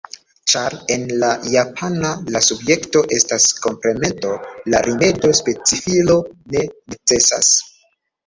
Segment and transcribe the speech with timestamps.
[0.51, 4.33] Ĉar, en la japana, la subjekto estas komplemento,
[4.75, 6.15] la rimedo specifilo
[6.55, 7.53] ne necesas.